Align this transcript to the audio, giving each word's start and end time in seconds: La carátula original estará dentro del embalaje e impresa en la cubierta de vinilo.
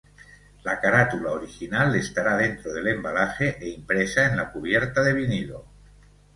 La 0.63 0.79
carátula 0.79 1.29
original 1.31 1.93
estará 1.95 2.35
dentro 2.35 2.73
del 2.73 2.87
embalaje 2.87 3.57
e 3.63 3.69
impresa 3.69 4.25
en 4.25 4.35
la 4.37 4.51
cubierta 4.51 5.03
de 5.03 5.13
vinilo. 5.13 5.67